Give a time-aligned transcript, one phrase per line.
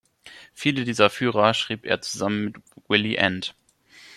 [0.55, 2.55] Viele dieser Führer schrieb er zusammen mit
[2.87, 3.53] Willi End.